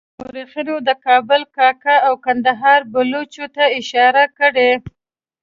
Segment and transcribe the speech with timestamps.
[0.19, 4.71] مورخینو د کابل کاکه او کندهار پایلوچ ته اشاره کړې.